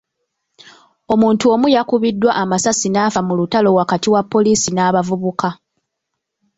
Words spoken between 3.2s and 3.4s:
mu